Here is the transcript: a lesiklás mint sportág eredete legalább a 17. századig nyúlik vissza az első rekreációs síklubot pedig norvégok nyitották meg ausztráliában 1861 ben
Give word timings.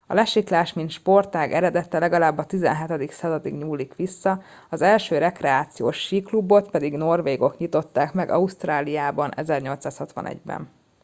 a 0.07 0.13
lesiklás 0.13 0.73
mint 0.73 0.89
sportág 0.89 1.51
eredete 1.51 1.99
legalább 1.99 2.37
a 2.37 2.45
17. 2.45 3.11
századig 3.11 3.53
nyúlik 3.53 3.95
vissza 3.95 4.41
az 4.69 4.81
első 4.81 5.17
rekreációs 5.17 5.97
síklubot 5.97 6.69
pedig 6.69 6.93
norvégok 6.93 7.57
nyitották 7.57 8.13
meg 8.13 8.29
ausztráliában 8.29 9.33
1861 9.35 10.41
ben 10.41 10.69